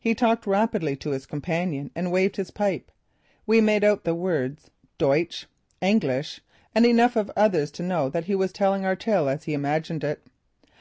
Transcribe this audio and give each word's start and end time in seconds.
He 0.00 0.12
talked 0.12 0.44
rapidly 0.44 0.96
to 0.96 1.10
his 1.10 1.24
companion 1.24 1.92
and 1.94 2.10
waved 2.10 2.34
his 2.34 2.50
pipe. 2.50 2.90
We 3.46 3.60
made 3.60 3.84
out 3.84 4.02
the 4.02 4.12
words 4.12 4.72
"Duitsch," 4.98 5.46
"Engelsch," 5.80 6.40
and 6.74 6.84
enough 6.84 7.14
of 7.14 7.30
others 7.36 7.70
to 7.78 7.84
know 7.84 8.08
that 8.08 8.24
he 8.24 8.34
was 8.34 8.50
telling 8.50 8.84
our 8.84 8.96
tale 8.96 9.28
as 9.28 9.44
he 9.44 9.54
imagined 9.54 10.02
it. 10.02 10.20